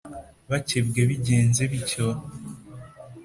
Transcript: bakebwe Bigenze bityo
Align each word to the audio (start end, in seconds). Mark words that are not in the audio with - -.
bakebwe 0.49 1.01
Bigenze 1.09 1.61
bityo 1.71 2.07